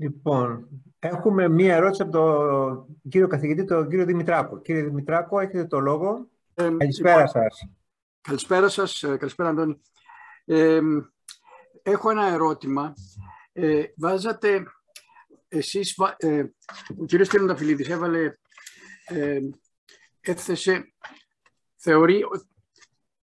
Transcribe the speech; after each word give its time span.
Λοιπόν, 0.00 0.68
έχουμε 0.98 1.48
μία 1.48 1.74
ερώτηση 1.74 2.02
από 2.02 2.10
τον 2.10 2.86
κύριο 3.08 3.26
καθηγητή, 3.26 3.64
τον 3.64 3.88
κύριο 3.88 4.04
Δημητράκο. 4.04 4.60
Κύριε 4.60 4.82
Δημητράκο, 4.82 5.40
έχετε 5.40 5.64
το 5.66 5.80
λόγο. 5.80 6.28
Ε, 6.54 6.70
καλησπέρα 6.78 7.16
λοιπόν, 7.16 7.28
σας. 7.28 7.68
Καλησπέρα 8.20 8.68
σας. 8.68 9.02
Ε, 9.02 9.16
καλησπέρα, 9.16 9.48
Αντώνη. 9.48 9.80
Ε, 10.44 10.80
έχω 11.82 12.10
ένα 12.10 12.26
ερώτημα. 12.26 12.94
Ε, 13.52 13.84
βάζατε, 13.96 14.62
εσείς, 15.48 15.96
ε, 16.16 16.44
ο 17.00 17.04
κύριος 17.04 17.28
Τυρνονταφυλλίδης 17.28 17.88
έβαλε, 17.88 18.34
ε, 19.06 19.40
έθεσε, 20.20 20.94
θεωρεί, 21.76 22.22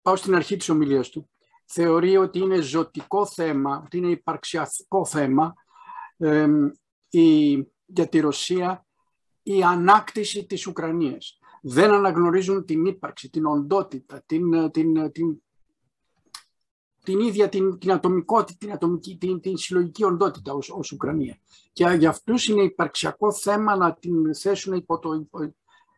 πάω 0.02 0.16
στην 0.16 0.34
αρχή 0.34 0.56
της 0.56 0.68
ομιλίας 0.68 1.08
του, 1.08 1.30
θεωρεί 1.64 2.16
ότι 2.16 2.38
είναι 2.38 2.60
ζωτικό 2.60 3.26
θέμα, 3.26 3.82
ότι 3.84 3.96
είναι 3.96 4.10
υπαρξιακό 4.10 5.04
θέμα 5.04 5.54
η, 7.08 7.52
για 7.86 8.08
τη 8.08 8.20
Ρωσία 8.20 8.86
η 9.42 9.62
ανάκτηση 9.62 10.46
της 10.46 10.66
Ουκρανίας. 10.66 11.38
Δεν 11.62 11.92
αναγνωρίζουν 11.92 12.64
την 12.64 12.84
ύπαρξη, 12.84 13.30
την 13.30 13.46
οντότητα, 13.46 14.22
την, 14.26 14.70
την, 14.70 15.12
την, 15.12 15.42
την 17.02 17.20
ίδια 17.20 17.48
την, 17.48 17.78
την 17.78 17.92
ατομικότητα, 17.92 18.58
την, 18.58 18.72
ατομική, 18.72 19.16
την, 19.16 19.40
την 19.40 19.56
συλλογική 19.56 20.04
οντότητα 20.04 20.52
ως, 20.52 20.70
ως 20.70 20.92
Ουκρανία. 20.92 21.38
Και 21.72 21.84
για 21.98 22.08
αυτούς 22.08 22.48
είναι 22.48 22.62
υπαρξιακό 22.62 23.32
θέμα 23.32 23.76
να 23.76 23.94
την 23.94 24.34
θέσουν 24.34 24.74
υπό, 24.74 24.98
το, 24.98 25.12
υπό, 25.12 25.42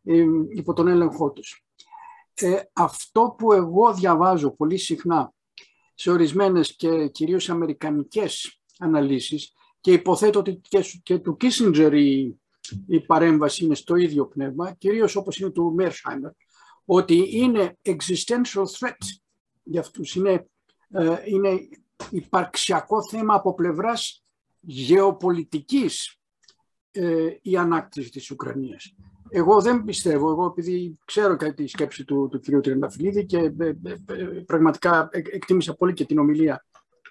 ε, 0.03 0.25
υπό 0.49 0.73
τον 0.73 0.89
έλεγχό 0.89 1.31
τους. 1.31 1.65
Ε, 2.35 2.61
αυτό 2.73 3.35
που 3.39 3.53
εγώ 3.53 3.95
διαβάζω 3.95 4.51
πολύ 4.51 4.77
συχνά 4.77 5.33
σε 5.95 6.11
ορισμένες 6.11 6.77
και 6.77 7.09
κυρίως 7.09 7.51
αμερικανικές 7.51 8.61
αναλύσεις 8.79 9.53
και 9.81 9.93
υποθέτω 9.93 10.39
ότι 10.39 10.61
και, 11.03 11.19
του 11.19 11.37
Κίσιντζερ 11.37 11.95
η, 11.95 12.41
η 12.87 13.01
παρέμβαση 13.01 13.65
είναι 13.65 13.75
στο 13.75 13.97
ίδιο 13.97 14.27
πνεύμα, 14.27 14.73
κυρίως 14.73 15.17
όπως 15.17 15.39
είναι 15.39 15.51
του 15.51 15.73
Μέρσχάιμερ, 15.75 16.31
ότι 16.85 17.29
είναι 17.31 17.77
existential 17.83 18.65
threat 18.79 19.07
για 19.63 19.81
αυτούς. 19.81 20.15
Είναι, 20.15 20.49
ε, 20.91 21.17
είναι 21.25 21.69
υπαρξιακό 22.11 23.09
θέμα 23.09 23.35
από 23.35 23.55
πλευράς 23.55 24.25
γεωπολιτικής 24.61 26.19
ε, 26.91 27.29
η 27.43 27.57
ανάκτηση 27.57 28.11
της 28.11 28.31
Ουκρανίας. 28.31 28.95
Εγώ 29.31 29.61
δεν 29.61 29.85
πιστεύω, 29.85 30.31
εγώ 30.31 30.47
επειδή 30.47 30.99
ξέρω 31.05 31.37
κάτι 31.37 31.55
τη 31.55 31.67
σκέψη 31.67 32.05
του, 32.05 32.29
του 32.31 32.41
κ. 32.41 32.63
Τριανταφυλλίδη 32.63 33.27
και 33.27 33.39
ε, 33.39 33.67
ε, 33.85 33.97
ε, 34.07 34.25
πραγματικά 34.25 35.09
εκτίμησα 35.13 35.75
πολύ 35.75 35.93
και 35.93 36.05
την 36.05 36.19
ομιλία 36.19 36.67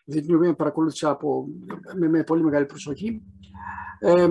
την 0.07 0.35
οποία 0.35 0.55
παρακολούθησα 0.55 1.09
από, 1.09 1.47
με, 1.95 2.09
με, 2.09 2.23
πολύ 2.23 2.43
μεγάλη 2.43 2.65
προσοχή. 2.65 3.21
Ε, 3.99 4.27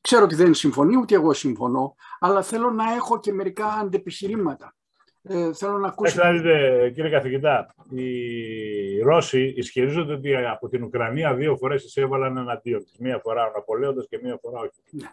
ξέρω 0.00 0.24
ότι 0.24 0.34
δεν 0.34 0.54
συμφωνεί, 0.54 0.96
ούτε 0.96 1.14
εγώ 1.14 1.32
συμφωνώ, 1.32 1.94
αλλά 2.20 2.42
θέλω 2.42 2.70
να 2.70 2.92
έχω 2.92 3.20
και 3.20 3.32
μερικά 3.32 3.66
αντεπιχειρήματα. 3.66 4.74
Ε, 5.22 5.52
θέλω 5.52 5.78
να 5.78 5.88
ακούσω... 5.88 6.32
δείτε, 6.32 6.90
κύριε 6.94 7.10
καθηγητά, 7.10 7.74
οι 7.90 9.00
Ρώσοι 9.00 9.52
ισχυρίζονται 9.56 10.12
ότι 10.12 10.34
από 10.36 10.68
την 10.68 10.82
Ουκρανία 10.82 11.34
δύο 11.34 11.56
φορές 11.56 11.84
εισέβαλαν 11.84 12.36
εναντίον 12.36 12.84
της. 12.84 12.98
Μία 12.98 13.18
φορά 13.18 13.46
ο 13.46 13.50
Ναπολέοντας 13.50 14.06
και 14.08 14.18
μία 14.22 14.38
φορά 14.40 14.60
όχι. 14.60 14.80
Ναι. 14.90 15.08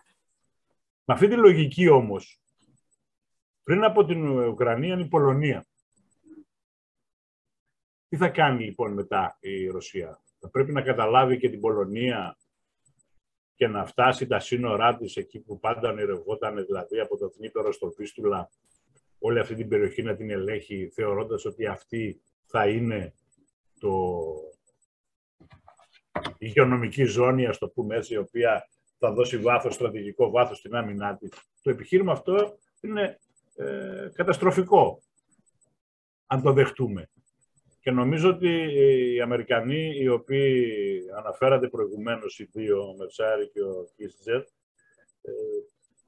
Με 1.06 1.14
αυτή 1.14 1.28
τη 1.28 1.36
λογική 1.36 1.89
όμως, 1.89 2.42
πριν 3.64 3.84
από 3.84 4.06
την 4.06 4.39
Ουκρανία 4.39 4.94
είναι 4.94 5.04
η 5.04 5.08
Πολωνία. 5.08 5.66
Τι 8.12 8.17
θα 8.17 8.30
κάνει 8.30 8.64
λοιπόν 8.64 8.94
μετά 8.94 9.38
η 9.40 9.67
Ρωσία; 9.67 10.22
Θα 10.40 10.50
πρέπει 10.50 10.72
να 10.72 10.81
καταλάβει 10.81 11.38
και 11.38 11.50
την 11.50 11.59
Πολωνία 11.59 12.38
και 13.56 13.67
να 13.67 13.86
φτάσει 13.86 14.28
τα 14.28 14.40
σύνορά 14.40 14.95
της 14.95 15.16
εκεί 15.16 15.40
που 15.40 15.59
πάντα 15.59 15.90
ονειρευόταν, 15.90 16.66
δηλαδή 16.66 17.00
από 17.00 17.17
το 17.17 17.30
Θνήπερο 17.30 17.71
στο 17.71 17.88
Πίστουλα, 17.88 18.50
όλη 19.20 19.39
αυτή 19.39 19.55
την 19.55 19.67
περιοχή 19.67 20.04
να 20.04 20.16
την 20.16 20.30
ελέγχει, 20.30 20.89
θεωρώντας 20.94 21.45
ότι 21.45 21.66
αυτή 21.66 22.21
θα 22.45 22.67
είναι 22.67 23.14
το... 23.80 24.14
η 26.23 26.36
υγειονομική 26.38 27.04
ζώνη, 27.04 27.45
ας 27.45 27.58
το 27.58 27.70
πούμε 27.70 27.95
έτσι, 27.95 28.14
η 28.14 28.17
οποία 28.17 28.70
θα 28.98 29.14
δώσει 29.14 29.38
βάθος, 29.38 29.73
στρατηγικό 29.73 30.30
βάθος 30.30 30.58
στην 30.58 30.76
άμυνά 30.76 31.17
της. 31.17 31.32
Το 31.61 31.70
επιχείρημα 31.70 32.11
αυτό 32.11 32.58
είναι 32.82 33.20
ε, 33.55 34.10
καταστροφικό, 34.14 35.04
αν 36.26 36.42
το 36.42 36.54
δεχτούμε. 36.54 37.11
Και 37.81 37.92
νομίζω 37.92 38.30
ότι 38.30 38.49
οι 39.14 39.21
Αμερικανοί, 39.21 39.92
οι 39.99 40.08
οποίοι 40.08 40.73
αναφέρατε 41.17 41.67
προηγουμένως 41.67 42.39
οι 42.39 42.49
δύο, 42.52 42.89
ο 42.89 42.95
Μερσάρη 42.97 43.49
και 43.53 43.61
ο 43.61 43.87
Κίστζερ, 43.95 44.39
ε, 45.21 45.31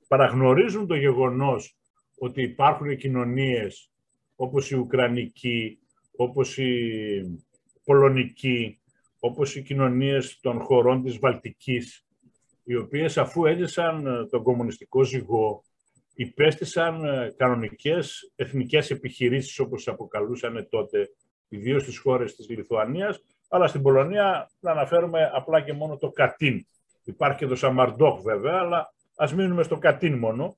παραγνωρίζουν 0.07 0.87
το 0.87 0.95
γεγονός 0.95 1.77
ότι 2.17 2.41
υπάρχουν 2.41 2.97
κοινωνίες 2.97 3.91
όπως 4.35 4.71
η 4.71 4.75
Ουκρανική, 4.75 5.79
όπως 6.15 6.57
η 6.57 7.43
Πολωνική, 7.83 8.79
όπως 9.19 9.55
οι 9.55 9.61
κοινωνίες 9.61 10.39
των 10.41 10.59
χωρών 10.59 11.03
της 11.03 11.19
Βαλτικής, 11.19 12.05
οι 12.63 12.75
οποίες 12.75 13.17
αφού 13.17 13.45
έζησαν 13.45 14.05
ε, 14.05 14.25
τον 14.25 14.43
κομμουνιστικό 14.43 15.03
ζυγό, 15.03 15.63
υπέστησαν 16.15 17.05
ε, 17.05 17.33
κανονικές 17.37 18.31
εθνικές 18.35 18.91
επιχειρήσεις 18.91 19.59
όπως 19.59 19.87
αποκαλούσαν 19.87 20.67
τότε, 20.69 21.09
ιδίως 21.53 21.81
στις 21.81 21.97
χώρες 21.97 22.35
της 22.35 22.49
Λιθουανίας, 22.49 23.23
αλλά 23.47 23.67
στην 23.67 23.81
Πολωνία 23.81 24.49
να 24.59 24.71
αναφέρουμε 24.71 25.31
απλά 25.33 25.61
και 25.61 25.73
μόνο 25.73 25.97
το 25.97 26.09
Κατίν. 26.09 26.65
Υπάρχει 27.03 27.37
και 27.37 27.47
το 27.47 27.55
Σαμαρντόχ 27.55 28.21
βέβαια, 28.21 28.57
αλλά 28.59 28.93
ας 29.15 29.33
μείνουμε 29.33 29.63
στο 29.63 29.77
Κατίν 29.77 30.17
μόνο. 30.17 30.57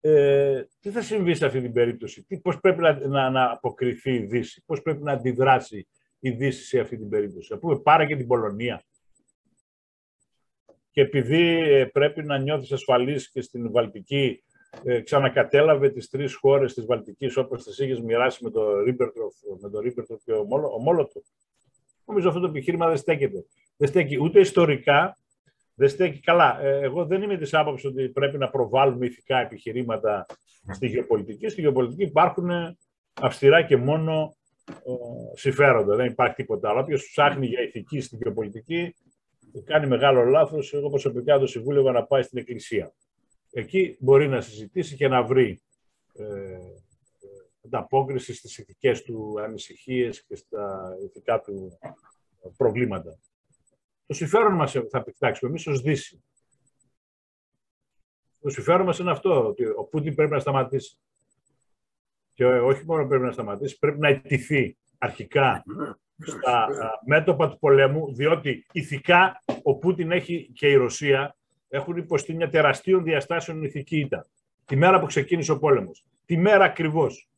Ε, 0.00 0.64
τι 0.80 0.90
θα 0.90 1.02
συμβεί 1.02 1.34
σε 1.34 1.46
αυτή 1.46 1.60
την 1.60 1.72
περίπτωση, 1.72 2.22
τι, 2.22 2.38
πώς 2.38 2.60
πρέπει 2.60 2.80
να, 2.80 3.06
να, 3.08 3.30
να 3.30 3.50
αποκριθεί 3.50 4.14
η 4.14 4.26
Δύση, 4.26 4.62
πώς 4.66 4.82
πρέπει 4.82 5.02
να 5.02 5.12
αντιδράσει 5.12 5.88
η 6.18 6.30
Δύση 6.30 6.64
σε 6.64 6.80
αυτή 6.80 6.96
την 6.96 7.08
περίπτωση; 7.08 7.52
Ας 7.52 7.58
πούμε 7.58 7.78
πάρε 7.78 8.06
και 8.06 8.16
την 8.16 8.26
Πολωνία 8.26 8.82
και 10.98 11.04
επειδή 11.04 11.72
ε, 11.72 11.84
πρέπει 11.84 12.24
να 12.24 12.38
νιώθεις 12.38 12.72
ασφαλής 12.72 13.30
και 13.30 13.40
στην 13.40 13.70
Βαλτική, 13.70 14.42
ε, 14.84 15.00
ξανακατέλαβε 15.00 15.90
τις 15.90 16.08
τρεις 16.08 16.34
χώρες 16.34 16.74
της 16.74 16.86
Βαλτικής 16.86 17.36
όπως 17.36 17.64
τις 17.64 17.78
είχε 17.78 18.00
μοιράσει 18.00 18.44
με 18.44 18.50
το 18.50 18.80
Ρίμπεντροπ, 18.80 19.34
με 19.60 19.70
το 19.70 19.80
Ρίμπεντροπ 19.80 20.22
και 20.24 20.32
ο 20.32 20.80
Μολότοφ. 20.80 21.22
Νομίζω 22.04 22.28
αυτό 22.28 22.40
το 22.40 22.46
επιχείρημα 22.46 22.88
δεν 22.88 22.96
στέκεται. 22.96 23.44
Δεν 23.76 23.88
στέκει 23.88 24.22
ούτε 24.22 24.40
ιστορικά, 24.40 25.18
δεν 25.74 25.88
στέκει 25.88 26.20
καλά. 26.20 26.60
Ε, 26.62 26.80
εγώ 26.80 27.06
δεν 27.06 27.22
είμαι 27.22 27.36
της 27.36 27.54
άποψης 27.54 27.84
ότι 27.84 28.08
πρέπει 28.08 28.38
να 28.38 28.48
προβάλλουμε 28.48 29.06
ηθικά 29.06 29.38
επιχειρήματα 29.38 30.26
στη 30.72 30.86
γεωπολιτική. 30.86 31.48
Στη 31.48 31.60
γεωπολιτική 31.60 32.02
υπάρχουν 32.02 32.50
αυστηρά 33.20 33.62
και 33.62 33.76
μόνο 33.76 34.36
συμφέροντα. 35.34 35.96
Δεν 35.96 36.06
υπάρχει 36.06 36.34
τίποτα 36.34 36.68
άλλο. 36.68 36.80
Όποιος 36.80 37.08
ψάχνει 37.10 37.46
για 37.46 37.62
ηθική 37.62 38.00
στη 38.00 38.16
γεωπολιτική 38.22 38.94
κάνει 39.64 39.86
μεγάλο 39.86 40.24
λάθος, 40.24 40.72
εγώ 40.72 40.88
προσωπικά 40.88 41.38
το 41.38 41.46
συμβούλευα 41.46 41.92
να 41.92 42.04
πάει 42.04 42.22
στην 42.22 42.38
εκκλησία. 42.38 42.92
Εκεί 43.50 43.96
μπορεί 44.00 44.28
να 44.28 44.40
συζητήσει 44.40 44.96
και 44.96 45.08
να 45.08 45.22
βρει 45.22 45.62
ε, 46.12 46.58
ανταπόκριση 47.64 48.34
στις 48.34 48.58
ηθικές 48.58 49.02
του 49.02 49.40
ανησυχίες 49.40 50.24
και 50.24 50.36
στα 50.36 50.96
ηθικά 51.04 51.40
του 51.40 51.78
προβλήματα. 52.56 53.18
Το 54.06 54.14
συμφέρον 54.14 54.54
μας 54.54 54.72
θα 54.72 54.98
επιτάξουμε 54.98 55.50
εμείς 55.50 55.66
ως 55.66 55.80
Δύση. 55.80 56.22
Το 58.40 58.48
συμφέρον 58.48 58.86
μας 58.86 58.98
είναι 58.98 59.10
αυτό, 59.10 59.46
ότι 59.46 59.64
ο 59.64 59.84
Πούτιν 59.90 60.14
πρέπει 60.14 60.30
να 60.30 60.38
σταματήσει. 60.38 60.98
Και 62.34 62.44
όχι 62.44 62.84
μόνο 62.84 63.06
πρέπει 63.06 63.24
να 63.24 63.32
σταματήσει, 63.32 63.78
πρέπει 63.78 63.98
να 63.98 64.08
ετηθεί 64.08 64.78
αρχικά 64.98 65.64
στα 66.18 66.68
μέτωπα 67.06 67.48
του 67.50 67.58
πολέμου, 67.58 68.14
διότι 68.14 68.66
ηθικά 68.72 69.42
ο 69.62 69.76
Πούτιν 69.76 70.10
έχει 70.10 70.50
και 70.52 70.68
η 70.68 70.74
Ρωσία 70.74 71.36
έχουν 71.68 71.96
υποστεί 71.96 72.34
μια 72.34 72.48
τεραστίων 72.48 73.02
διαστάσεων 73.02 73.62
ηθική 73.62 73.98
ήττα. 73.98 74.26
Τη 74.64 74.76
μέρα 74.76 75.00
που 75.00 75.06
ξεκίνησε 75.06 75.52
ο 75.52 75.58
πόλεμος. 75.58 76.04
Τη 76.24 76.36
μέρα 76.36 76.64
ακριβώς. 76.64 77.28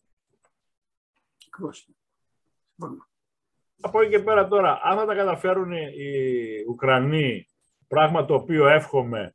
Από 3.80 4.00
εκεί 4.00 4.10
και 4.10 4.18
πέρα 4.18 4.48
τώρα, 4.48 4.80
αν 4.82 4.98
θα 4.98 5.06
τα 5.06 5.14
καταφέρουν 5.14 5.72
οι 5.72 6.64
Ουκρανοί, 6.68 7.48
πράγμα 7.88 8.24
το 8.24 8.34
οποίο 8.34 8.68
εύχομαι 8.68 9.34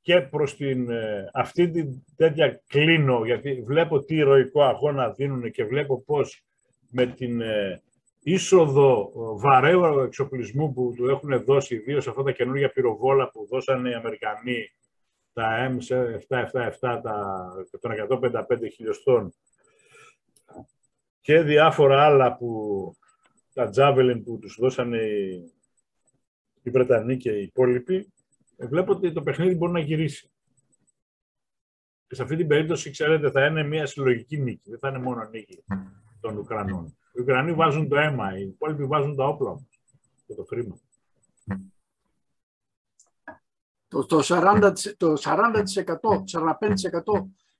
και 0.00 0.20
προς 0.20 0.56
την, 0.56 0.90
ε, 0.90 1.30
αυτή 1.32 1.70
την 1.70 2.04
τέτοια 2.16 2.62
κλίνω, 2.66 3.24
γιατί 3.24 3.62
βλέπω 3.62 4.04
τι 4.04 4.14
ηρωικό 4.14 4.62
αγώνα 4.62 5.10
δίνουν 5.10 5.50
και 5.50 5.64
βλέπω 5.64 6.02
πώς 6.02 6.44
με 6.90 7.06
την 7.06 7.40
ε, 7.40 7.82
είσοδο 8.26 9.12
βαρέου 9.36 9.98
εξοπλισμού 9.98 10.72
που 10.72 10.92
του 10.96 11.08
έχουν 11.08 11.44
δώσει, 11.44 11.74
ιδίως 11.74 12.08
αυτά 12.08 12.22
τα 12.22 12.32
καινούργια 12.32 12.72
πυροβόλα 12.72 13.30
που 13.30 13.46
δώσανε 13.50 13.90
οι 13.90 13.94
Αμερικανοί, 13.94 14.72
τα 15.32 15.76
M777 15.76 17.00
των 17.80 18.20
155 18.22 18.42
χιλιοστών 18.72 19.34
και 21.20 21.40
διάφορα 21.40 22.04
άλλα 22.04 22.36
που 22.36 22.92
τα 23.52 23.70
Javelin 23.76 24.20
που 24.24 24.38
τους 24.38 24.56
δώσανε 24.60 24.96
οι, 24.96 25.52
οι 26.62 26.70
Βρετανοί 26.70 27.16
και 27.16 27.30
οι 27.30 27.42
υπόλοιποι, 27.42 28.12
βλέπω 28.56 28.92
ότι 28.92 29.12
το 29.12 29.22
παιχνίδι 29.22 29.54
μπορεί 29.54 29.72
να 29.72 29.80
γυρίσει. 29.80 30.30
Και 32.06 32.14
σε 32.14 32.22
αυτή 32.22 32.36
την 32.36 32.46
περίπτωση, 32.46 32.90
ξέρετε, 32.90 33.30
θα 33.30 33.46
είναι 33.46 33.62
μια 33.62 33.86
συλλογική 33.86 34.38
νίκη. 34.38 34.70
Δεν 34.70 34.78
θα 34.78 34.88
είναι 34.88 34.98
μόνο 34.98 35.24
νίκη 35.24 35.64
των 36.20 36.36
Ουκρανών. 36.36 36.96
Οι 37.14 37.20
Ουκρανοί 37.20 37.52
βάζουν 37.52 37.88
το 37.88 37.96
αίμα, 37.96 38.38
οι 38.38 38.42
υπόλοιποι 38.42 38.84
βάζουν 38.84 39.16
τα 39.16 39.26
όπλα 39.26 39.66
και 40.26 40.34
το 40.34 40.44
χρήμα. 40.44 40.78
Το, 43.88 44.06
το 44.06 44.20
40%, 44.22 44.72
το 44.96 45.12
45% 45.24 45.68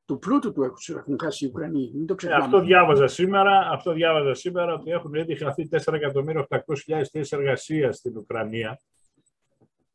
του 0.05 0.19
πλούτου 0.19 0.53
του 0.53 0.63
έχουν 0.63 1.19
χάσει 1.23 1.45
οι 1.45 1.49
Ουκρανοί. 1.49 1.91
Μην 1.95 2.07
το 2.07 2.15
ξεχνάμε. 2.15 2.45
Αυτό 2.45 2.61
διάβαζα 2.61 3.07
σήμερα, 3.07 3.69
αυτό 3.73 3.93
διάβαζα 3.93 4.35
σήμερα 4.35 4.75
ότι 4.75 4.91
έχουν 4.91 5.15
ήδη 5.15 5.35
χαθεί 5.35 5.69
4.800.000 5.71 6.59
θέσεις 6.87 7.33
εργασίας 7.33 7.97
στην 7.97 8.17
Ουκρανία 8.17 8.81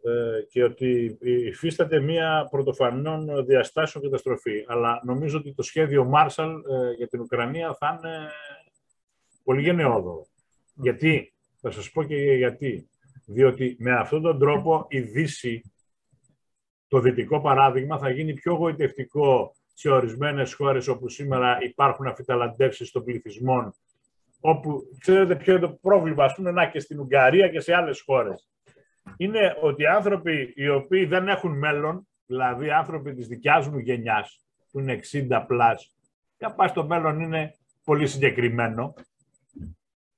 ε, 0.04 0.42
και 0.50 0.64
ότι 0.64 1.18
υφίσταται 1.22 2.00
μία 2.00 2.48
πρωτοφανών 2.52 3.46
διαστάσεων 3.46 4.04
καταστροφή. 4.04 4.66
Αλλά 4.68 5.02
νομίζω 5.04 5.38
ότι 5.38 5.54
το 5.54 5.62
σχέδιο 5.62 6.12
Marshall 6.16 6.62
ε, 6.70 6.92
για 6.98 7.08
την 7.08 7.20
Ουκρανία 7.20 7.76
θα 7.80 7.98
είναι 7.98 8.32
πολύ 9.50 9.62
γενναιόδωρο. 9.62 10.28
Γιατί, 10.74 11.34
θα 11.62 11.72
σας 11.72 11.92
πω 11.92 12.04
και 12.04 12.16
γιατί. 12.16 12.90
Διότι 13.26 13.76
με 13.80 13.92
αυτόν 13.96 14.22
τον 14.22 14.40
τρόπο 14.40 14.86
η 14.90 15.00
Δύση, 15.00 15.72
το 16.88 17.00
δυτικό 17.00 17.42
παράδειγμα, 17.42 17.98
θα 17.98 18.10
γίνει 18.10 18.34
πιο 18.34 18.54
γοητευτικό 18.54 19.56
σε 19.74 19.90
ορισμένες 19.90 20.54
χώρες 20.54 20.88
όπου 20.88 21.10
σήμερα 21.10 21.58
υπάρχουν 21.62 22.08
αφιταλαντεύσεις 22.08 22.92
των 22.92 23.04
πληθυσμών, 23.04 23.74
όπου 24.40 24.82
ξέρετε 25.00 25.36
ποιο 25.36 25.56
είναι 25.56 25.68
το 25.68 25.78
πρόβλημα, 25.82 26.24
ας 26.24 26.36
πούμε, 26.36 26.52
να 26.52 26.68
και 26.68 26.80
στην 26.80 27.00
Ουγγαρία 27.00 27.48
και 27.48 27.60
σε 27.60 27.74
άλλες 27.74 28.02
χώρες. 28.02 28.50
Είναι 29.18 29.58
ότι 29.62 29.82
οι 29.82 29.88
άνθρωποι 29.88 30.54
οι 30.56 30.70
οποίοι 30.70 31.06
δεν 31.06 31.28
έχουν 31.28 31.58
μέλλον, 31.58 32.08
δηλαδή 32.26 32.70
άνθρωποι 32.70 33.14
της 33.14 33.28
δικιάς 33.28 33.68
μου 33.68 33.78
γενιάς, 33.78 34.44
που 34.72 34.80
είναι 34.80 34.94
60 34.94 35.46
plus, 35.48 35.96
για 36.38 36.54
πάει 36.54 36.68
στο 36.68 36.86
μέλλον 36.86 37.20
είναι 37.20 37.56
πολύ 37.84 38.08
συγκεκριμένο, 38.08 38.94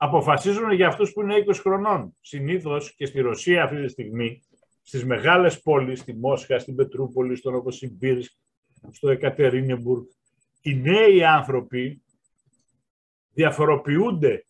αποφασίζουν 0.04 0.72
για 0.72 0.88
αυτούς 0.88 1.12
που 1.12 1.22
είναι 1.22 1.44
20 1.48 1.54
χρονών. 1.54 2.18
Συνήθως 2.22 2.96
και 2.96 3.06
στη 3.06 3.20
Ρωσία 3.20 3.64
αυτή 3.64 3.82
τη 3.82 3.88
στιγμή, 3.88 4.44
στις 4.82 5.06
μεγάλες 5.06 5.62
πόλεις, 5.62 6.00
στη 6.00 6.14
Μόσχα, 6.14 6.60
στην 6.60 6.76
Πετρούπολη, 6.76 7.36
στο 7.36 7.52
Νοβοσιμπίρσκ, 7.52 8.32
στο 8.92 9.10
Εκατερίνεμπουργκ, 9.10 10.06
οι 10.62 10.76
νέοι 10.76 11.24
άνθρωποι 11.24 12.04
διαφοροποιούνται 13.34 14.46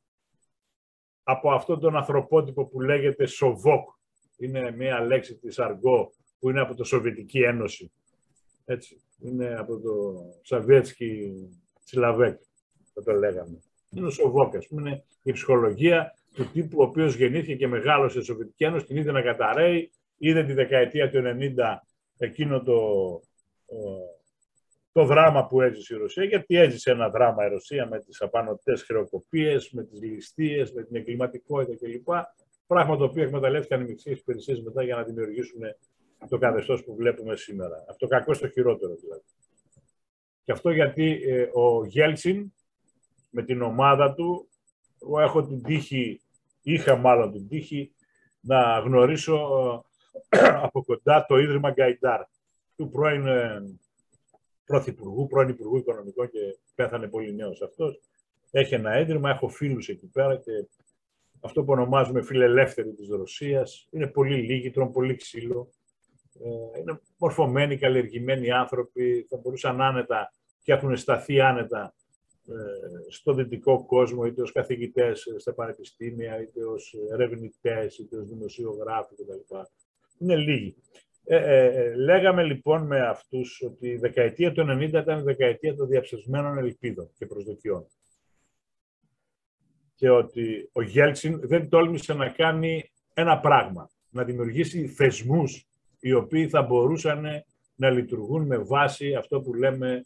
από 1.23 1.51
αυτόν 1.51 1.79
τον 1.79 1.95
ανθρωπότυπο 1.95 2.65
που 2.65 2.81
λέγεται 2.81 3.25
Σοβόκ. 3.25 3.89
Είναι 4.37 4.71
μια 4.71 5.01
λέξη 5.01 5.37
της 5.37 5.59
αργό 5.59 6.13
που 6.39 6.49
είναι 6.49 6.61
από 6.61 6.75
το 6.75 6.83
Σοβιετική 6.83 7.39
Ένωση. 7.39 7.91
Έτσι. 8.65 9.01
Είναι 9.19 9.55
από 9.55 9.79
το 9.79 10.23
Σαβιέτσκι 10.41 11.33
Τσιλαβέκ, 11.83 12.39
θα 12.93 13.03
το 13.03 13.11
λέγαμε. 13.11 13.61
Είναι 13.95 14.07
ο 14.07 14.09
Σοβόκ, 14.09 14.55
ας 14.55 14.67
πούμε, 14.67 14.89
είναι 14.89 15.03
η 15.23 15.31
ψυχολογία 15.31 16.15
του 16.33 16.51
τύπου 16.51 16.77
ο 16.79 16.83
οποίος 16.83 17.15
γεννήθηκε 17.15 17.55
και 17.55 17.67
μεγάλωσε 17.67 18.15
στη 18.15 18.25
Σοβιετική 18.25 18.63
Ένωση, 18.63 18.85
την 18.85 18.97
είδε 18.97 19.11
να 19.11 19.21
καταραίει, 19.21 19.91
είδε 20.17 20.43
τη 20.43 20.53
δεκαετία 20.53 21.09
του 21.09 21.21
90 21.25 21.77
εκείνο 22.17 22.61
το 22.61 22.79
το 24.91 25.05
δράμα 25.05 25.47
που 25.47 25.61
έζησε 25.61 25.95
η 25.95 25.97
Ρωσία, 25.97 26.23
γιατί 26.23 26.55
έζησε 26.55 26.91
ένα 26.91 27.09
δράμα 27.09 27.45
η 27.45 27.49
Ρωσία 27.49 27.87
με 27.87 27.99
τις 27.99 28.21
απανοτές 28.21 28.83
χρεοκοπίες, 28.83 29.71
με 29.71 29.83
τις 29.83 30.01
ληστείες, 30.01 30.73
με 30.73 30.83
την 30.83 30.95
εγκληματικότητα 30.95 31.75
κλπ. 31.75 32.07
Πράγμα 32.67 32.97
το 32.97 33.03
οποίο 33.03 33.23
εκμεταλλεύτηκαν 33.23 33.81
οι 33.81 33.83
μυξίες 33.83 34.19
υπηρεσίες 34.19 34.61
μετά 34.61 34.83
για 34.83 34.95
να 34.95 35.03
δημιουργήσουν 35.03 35.61
το 36.29 36.37
καθεστώς 36.37 36.83
που 36.83 36.95
βλέπουμε 36.95 37.35
σήμερα. 37.35 37.85
Αυτό 37.89 38.07
κακό 38.07 38.33
στο 38.33 38.47
χειρότερο 38.47 38.95
δηλαδή. 38.95 39.23
Και 40.43 40.51
αυτό 40.51 40.69
γιατί 40.69 41.21
ε, 41.23 41.49
ο 41.53 41.85
Γέλσιν 41.85 42.53
με 43.31 43.43
την 43.43 43.61
ομάδα 43.61 44.13
του, 44.13 44.47
εγώ 45.01 45.19
έχω 45.19 45.43
την 45.43 45.63
τύχη, 45.63 46.21
είχα 46.61 46.95
μάλλον 46.95 47.31
την 47.31 47.47
τύχη, 47.47 47.91
να 48.39 48.79
γνωρίσω 48.79 49.35
ε, 50.29 50.39
από 50.65 50.83
κοντά 50.83 51.25
το 51.25 51.37
Ίδρυμα 51.37 51.71
Γκαϊντάρ 51.71 52.21
του 52.75 52.89
πρώην 52.89 53.27
ε, 53.27 53.61
πρωθυπουργού, 54.65 55.27
πρώην 55.27 55.49
Υπουργού 55.49 55.77
Οικονομικών 55.77 56.29
και 56.29 56.39
πέθανε 56.75 57.07
πολύ 57.07 57.35
νέος 57.35 57.61
αυτός. 57.61 58.01
Έχει 58.51 58.73
ένα 58.73 58.99
ίδρυμα, 58.99 59.29
έχω 59.29 59.47
φίλους 59.47 59.89
εκεί 59.89 60.07
πέρα 60.07 60.35
και 60.35 60.51
αυτό 61.41 61.63
που 61.63 61.71
ονομάζουμε 61.71 62.21
φιλελεύθεροι 62.21 62.93
της 62.93 63.09
Ρωσίας. 63.09 63.87
Είναι 63.91 64.07
πολύ 64.07 64.35
λίγοι, 64.35 64.71
τρώνε 64.71 64.91
πολύ 64.91 65.15
ξύλο. 65.15 65.71
Ε, 66.43 66.79
είναι 66.79 66.99
μορφωμένοι, 67.17 67.77
καλλιεργημένοι 67.77 68.51
άνθρωποι, 68.51 69.25
θα 69.29 69.37
μπορούσαν 69.37 69.81
άνετα 69.81 70.33
και 70.63 70.73
έχουν 70.73 70.97
σταθεί 70.97 71.41
άνετα 71.41 71.83
ε, 71.83 72.00
στο 73.09 73.33
δυτικό 73.33 73.85
κόσμο, 73.85 74.25
είτε 74.25 74.41
ως 74.41 74.51
καθηγητές 74.51 75.25
στα 75.37 75.53
πανεπιστήμια, 75.53 76.41
είτε 76.41 76.63
ως 76.63 76.95
ερευνητές, 77.11 77.97
είτε 77.97 78.17
ως 78.17 78.27
δημοσιογράφοι 78.27 79.15
κτλ. 79.15 79.55
Είναι 80.17 80.35
λίγοι. 80.35 80.75
Ε, 81.23 81.35
ε, 81.35 81.65
ε, 81.65 81.95
λέγαμε 81.95 82.43
λοιπόν 82.43 82.85
με 82.85 82.99
αυτούς 82.99 83.61
ότι 83.65 83.87
η 83.87 83.97
δεκαετία 83.97 84.51
του 84.51 84.61
90 84.61 84.81
ήταν 84.81 85.19
η 85.19 85.23
δεκαετία 85.23 85.75
των 85.75 85.87
διαψευσμένων 85.87 86.57
ελπίδων 86.57 87.09
και 87.17 87.25
προσδοκιών. 87.25 87.87
Και 89.95 90.09
ότι 90.09 90.69
ο 90.71 90.81
Γέλτσιν 90.81 91.39
δεν 91.43 91.69
τόλμησε 91.69 92.13
να 92.13 92.29
κάνει 92.29 92.91
ένα 93.13 93.39
πράγμα, 93.39 93.89
να 94.09 94.23
δημιουργήσει 94.23 94.87
θεσμούς 94.87 95.67
οι 95.99 96.13
οποίοι 96.13 96.49
θα 96.49 96.61
μπορούσαν 96.61 97.25
να 97.75 97.89
λειτουργούν 97.89 98.45
με 98.45 98.57
βάση 98.57 99.13
αυτό 99.15 99.41
που 99.41 99.53
λέμε 99.53 100.05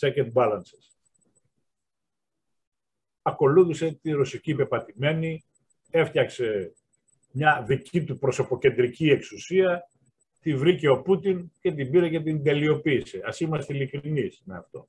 check 0.00 0.14
and 0.14 0.32
balances. 0.32 0.92
Ακολούθησε 3.22 3.98
τη 4.02 4.10
ρωσική 4.10 4.54
πεπατημένη, 4.54 5.44
έφτιαξε 5.90 6.74
μια 7.32 7.64
δική 7.66 8.04
του 8.04 8.18
προσωποκεντρική 8.18 9.10
εξουσία 9.10 9.90
τη 10.40 10.54
βρήκε 10.54 10.88
ο 10.88 11.02
Πούτιν 11.02 11.52
και 11.60 11.72
την 11.72 11.90
πήρε 11.90 12.08
και 12.08 12.20
την 12.20 12.42
τελειοποίησε. 12.42 13.20
Ας 13.24 13.40
είμαστε 13.40 13.74
ειλικρινείς 13.74 14.42
με 14.44 14.56
αυτό. 14.56 14.86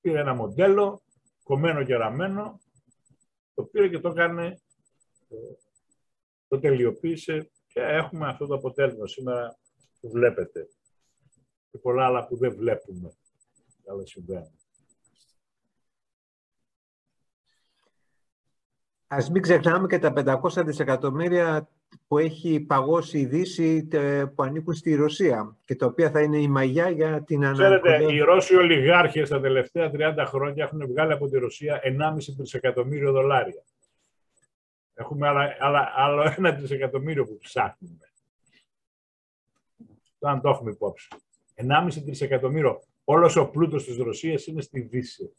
Πήρε 0.00 0.20
ένα 0.20 0.34
μοντέλο, 0.34 1.02
κομμένο 1.42 1.84
και 1.84 1.94
ραμμένο, 1.94 2.60
το 3.54 3.62
πήρε 3.64 3.88
και 3.88 3.98
το 3.98 4.08
έκανε, 4.08 4.60
το 6.48 6.58
τελειοποίησε 6.58 7.50
και 7.66 7.80
έχουμε 7.80 8.28
αυτό 8.28 8.46
το 8.46 8.54
αποτέλεσμα 8.54 9.06
σήμερα 9.06 9.58
που 10.00 10.10
βλέπετε. 10.10 10.68
Και 11.70 11.78
πολλά 11.78 12.06
άλλα 12.06 12.26
που 12.26 12.36
δεν 12.36 12.54
βλέπουμε. 12.56 13.16
Αλλά 13.86 14.06
συμβαίνουν. 14.06 14.61
Ας 19.14 19.30
μην 19.30 19.42
ξεχνάμε 19.42 19.86
και 19.86 19.98
τα 19.98 20.12
500 20.42 20.64
δισεκατομμύρια 20.64 21.68
που 22.08 22.18
έχει 22.18 22.60
παγώσει 22.60 23.18
η 23.18 23.26
Δύση 23.26 23.88
που 24.34 24.42
ανήκουν 24.42 24.74
στη 24.74 24.94
Ρωσία 24.94 25.56
και 25.64 25.74
τα 25.74 25.86
οποία 25.86 26.10
θα 26.10 26.22
είναι 26.22 26.38
η 26.38 26.48
μαγιά 26.48 26.90
για 26.90 27.22
την 27.22 27.44
αναγκαία. 27.44 27.78
Ξέρετε, 27.80 28.12
οι 28.12 28.18
Ρώσοι 28.18 28.56
ολιγάρχες 28.56 29.28
τα 29.28 29.40
τελευταία 29.40 29.90
30 29.94 30.24
χρόνια 30.26 30.64
έχουν 30.64 30.86
βγάλει 30.86 31.12
από 31.12 31.28
τη 31.28 31.38
Ρωσία 31.38 31.80
1,5 31.82 32.34
τρισεκατομμύριο 32.36 33.12
δολάρια. 33.12 33.62
Έχουμε 34.94 35.28
άλλα, 35.28 35.56
άλλα, 35.60 35.92
άλλο 35.96 36.34
ένα 36.36 36.56
τρισεκατομμύριο 36.56 37.24
που 37.24 37.38
ψάχνουμε. 37.38 38.10
αν 40.20 40.40
το 40.40 40.48
έχουμε 40.48 40.70
υπόψη. 40.70 41.08
1,5 41.54 42.02
τρισεκατομμύριο. 42.04 42.82
Όλος 43.04 43.36
ο 43.36 43.46
πλούτος 43.46 43.84
της 43.84 43.96
Ρωσίας 43.96 44.46
είναι 44.46 44.60
στη 44.60 44.80
Δύση. 44.80 45.32